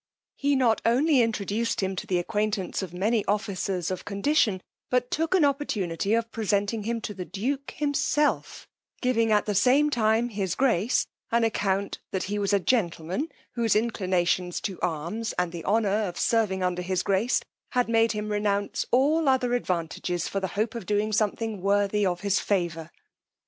[0.33, 5.35] He not only introduced him to the acquaintance of many officers of condition, but took
[5.35, 8.67] an opportunity of presenting him to the duke himself,
[9.03, 13.75] giving at the same time his grace an account that he was a gentleman whose
[13.75, 17.39] inclinations to arms, and the honour of serving under his grace,
[17.73, 22.21] had made him renounce all other advantages for the hope of doing something worthy of
[22.21, 22.89] his favour.